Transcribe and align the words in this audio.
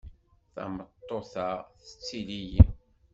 Tameṭṭut-a 0.53 1.49
tettili-yi. 1.85 2.63